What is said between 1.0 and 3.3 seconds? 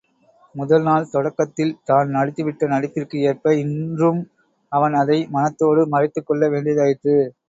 தொடக்கத்தில் தான் நடித்துவிட்ட நடிப்பிற்கு